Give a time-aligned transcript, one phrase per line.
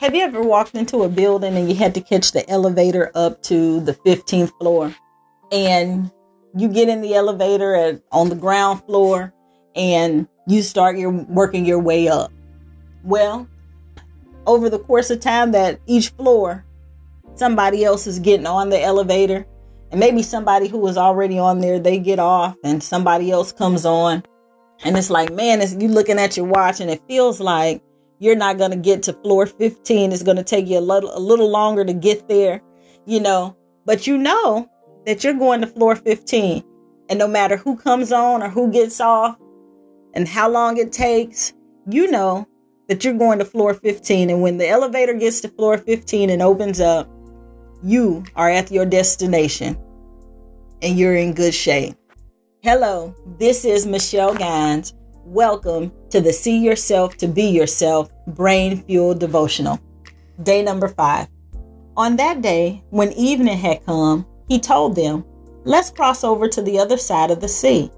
[0.00, 3.42] Have you ever walked into a building and you had to catch the elevator up
[3.44, 4.94] to the 15th floor?
[5.50, 6.10] And
[6.54, 9.32] you get in the elevator at, on the ground floor
[9.74, 12.30] and you start your working your way up.
[13.04, 13.48] Well,
[14.46, 16.64] over the course of time that each floor
[17.34, 19.46] somebody else is getting on the elevator
[19.90, 23.84] and maybe somebody who was already on there they get off and somebody else comes
[23.84, 24.22] on
[24.84, 27.82] and it's like man it's you looking at your watch and it feels like
[28.18, 31.16] you're not going to get to floor 15 it's going to take you a little
[31.16, 32.62] a little longer to get there
[33.06, 33.56] you know?
[33.84, 34.68] But you know
[35.06, 36.64] that you're going to floor 15
[37.08, 39.38] and no matter who comes on or who gets off
[40.14, 41.52] and how long it takes
[41.88, 42.48] you know
[42.88, 46.42] that you're going to floor 15 and when the elevator gets to floor 15 and
[46.42, 47.08] opens up
[47.84, 49.78] you are at your destination
[50.82, 51.94] and you're in good shape.
[52.62, 54.92] Hello this is michelle gines
[55.26, 59.80] Welcome to the See Yourself to Be Yourself Brain Fuel Devotional.
[60.44, 61.26] Day number five.
[61.96, 65.24] On that day, when evening had come, he told them,
[65.64, 67.90] Let's cross over to the other side of the sea.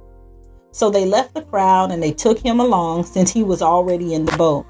[0.73, 4.25] So they left the crowd and they took him along since he was already in
[4.25, 4.65] the boat.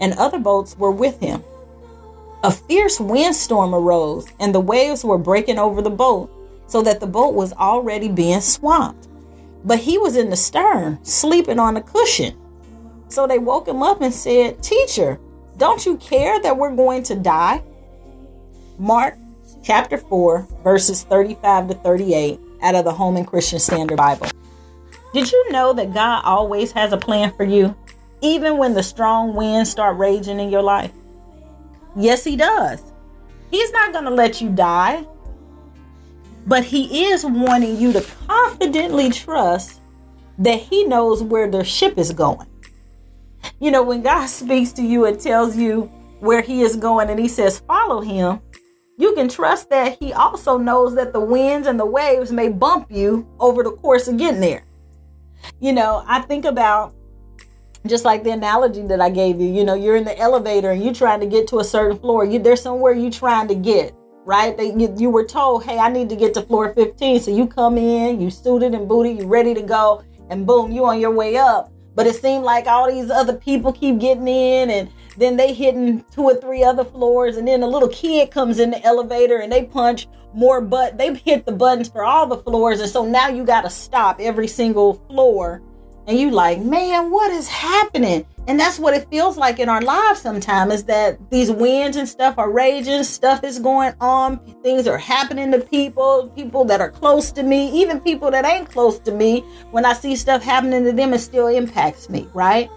[0.00, 1.44] And other boats were with him.
[2.42, 6.32] A fierce windstorm arose and the waves were breaking over the boat
[6.68, 9.08] so that the boat was already being swamped
[9.64, 12.36] but he was in the stern, sleeping on a cushion.
[13.08, 15.18] So they woke him up and said, Teacher,
[15.56, 17.62] don't you care that we're going to die?
[18.78, 19.16] Mark
[19.62, 24.28] chapter 4, verses 35 to 38 out of the Holman Christian Standard Bible.
[25.12, 27.74] Did you know that God always has a plan for you,
[28.20, 30.92] even when the strong winds start raging in your life?
[31.96, 32.82] Yes, He does.
[33.50, 35.06] He's not going to let you die
[36.46, 39.80] but he is wanting you to confidently trust
[40.38, 42.46] that he knows where the ship is going.
[43.58, 47.18] You know, when God speaks to you and tells you where he is going and
[47.18, 48.40] he says, follow him,
[48.98, 52.90] you can trust that he also knows that the winds and the waves may bump
[52.90, 54.64] you over the course of getting there.
[55.60, 56.94] You know, I think about
[57.86, 60.82] just like the analogy that I gave you, you know, you're in the elevator and
[60.82, 62.24] you're trying to get to a certain floor.
[62.24, 63.94] You there's somewhere you're trying to get
[64.26, 64.56] right?
[64.56, 67.20] That you, you were told, hey, I need to get to floor 15.
[67.20, 70.84] So you come in, you suited and booted, you ready to go, and boom, you
[70.84, 71.72] on your way up.
[71.94, 76.04] But it seemed like all these other people keep getting in and then they hitting
[76.10, 79.50] two or three other floors and then a little kid comes in the elevator and
[79.50, 83.28] they punch more but they hit the buttons for all the floors and so now
[83.28, 85.62] you got to stop every single floor
[86.06, 89.82] and you like man what is happening and that's what it feels like in our
[89.82, 94.86] lives sometimes is that these winds and stuff are raging stuff is going on things
[94.86, 98.98] are happening to people people that are close to me even people that ain't close
[98.98, 99.40] to me
[99.70, 102.70] when i see stuff happening to them it still impacts me right?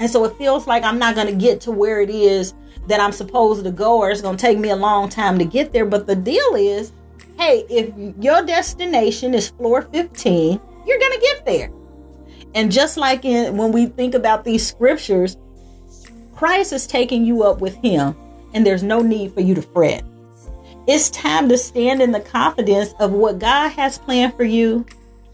[0.00, 2.54] And so it feels like i'm not going to get to where it is
[2.88, 5.44] that i'm supposed to go or it's going to take me a long time to
[5.44, 5.86] get there.
[5.86, 6.92] But the deal is
[7.38, 7.92] hey if
[8.22, 11.70] your destination is floor 15 you're going to get there
[12.54, 15.36] and just like in when we think about these scriptures,
[16.34, 18.16] Christ is taking you up with him,
[18.52, 20.04] and there's no need for you to fret.
[20.86, 24.84] It's time to stand in the confidence of what God has planned for you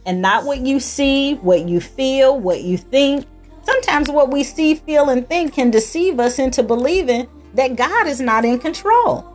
[0.07, 3.27] and not what you see, what you feel, what you think.
[3.65, 8.21] Sometimes what we see, feel, and think can deceive us into believing that God is
[8.21, 9.27] not in control.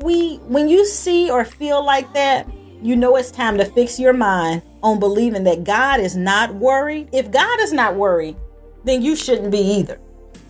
[0.00, 2.46] We when you see or feel like that,
[2.82, 7.08] you know it's time to fix your mind on believing that God is not worried.
[7.12, 8.36] If God is not worried,
[8.84, 10.00] then you shouldn't be either.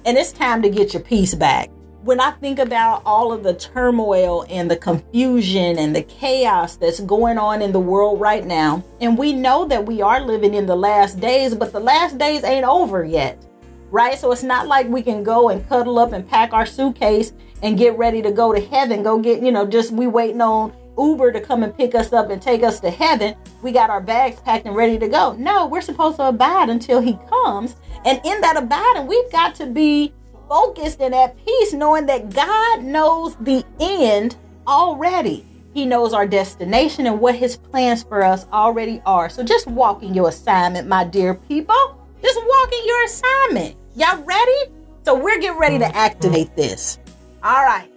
[0.06, 1.70] And it's time to get your peace back.
[2.02, 6.98] When I think about all of the turmoil and the confusion and the chaos that's
[7.00, 10.66] going on in the world right now, and we know that we are living in
[10.66, 13.44] the last days, but the last days ain't over yet,
[13.90, 14.18] right?
[14.18, 17.32] So it's not like we can go and cuddle up and pack our suitcase
[17.62, 20.72] and get ready to go to heaven, go get, you know, just we waiting on
[20.98, 23.34] Uber to come and pick us up and take us to heaven.
[23.62, 25.32] We got our bags packed and ready to go.
[25.34, 27.76] No, we're supposed to abide until he comes.
[28.04, 30.12] And in that abiding, we've got to be
[30.48, 35.46] focused and at peace, knowing that God knows the end already.
[35.72, 39.30] He knows our destination and what his plans for us already are.
[39.30, 41.98] So just walk in your assignment, my dear people.
[42.22, 43.76] Just walk in your assignment.
[43.96, 44.72] Y'all ready?
[45.04, 45.96] So we're getting ready to mm-hmm.
[45.96, 46.98] activate this.
[47.42, 47.91] All right.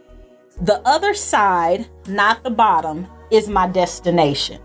[0.61, 4.61] The other side, not the bottom, is my destination.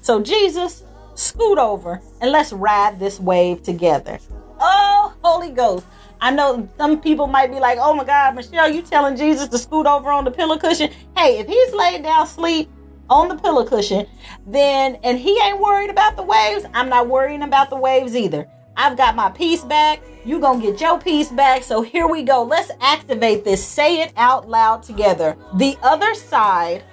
[0.00, 0.84] So, Jesus,
[1.14, 4.18] scoot over and let's ride this wave together.
[4.60, 5.84] Oh, Holy Ghost.
[6.20, 9.58] I know some people might be like, oh my God, Michelle, you telling Jesus to
[9.58, 10.90] scoot over on the pillow cushion?
[11.16, 12.70] Hey, if he's laid down sleep
[13.10, 14.06] on the pillow cushion,
[14.46, 18.48] then, and he ain't worried about the waves, I'm not worrying about the waves either.
[18.76, 20.02] I've got my peace back.
[20.24, 21.62] You gonna get your peace back.
[21.62, 22.42] So here we go.
[22.42, 23.64] Let's activate this.
[23.64, 25.36] Say it out loud together.
[25.56, 26.84] The other side,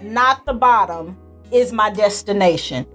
[0.00, 1.16] not the bottom,
[1.50, 2.86] is my destination.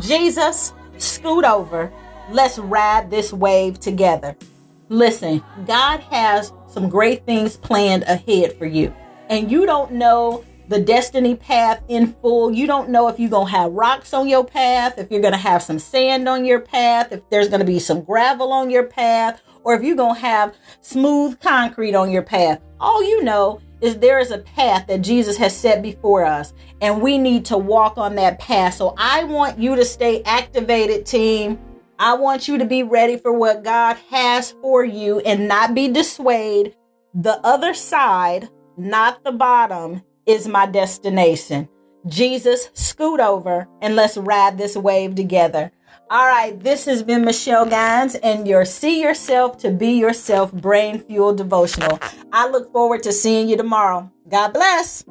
[0.00, 1.92] Jesus, scoot over.
[2.30, 4.36] Let's ride this wave together.
[4.88, 8.94] Listen, God has some great things planned ahead for you.
[9.28, 12.50] And you don't know the destiny path in full.
[12.50, 15.32] You don't know if you're going to have rocks on your path, if you're going
[15.32, 18.70] to have some sand on your path, if there's going to be some gravel on
[18.70, 22.60] your path, or if you're going to have smooth concrete on your path.
[22.80, 27.02] All you know is there is a path that Jesus has set before us, and
[27.02, 28.74] we need to walk on that path.
[28.74, 31.58] So I want you to stay activated, team.
[31.98, 35.88] I want you to be ready for what God has for you and not be
[35.88, 36.74] dissuaded.
[37.14, 41.68] The other side, not the bottom, is my destination.
[42.06, 45.72] Jesus, scoot over and let's ride this wave together.
[46.10, 50.98] All right, this has been Michelle Gines and your See Yourself to Be Yourself Brain
[51.00, 51.98] Fuel Devotional.
[52.32, 54.10] I look forward to seeing you tomorrow.
[54.28, 55.04] God bless.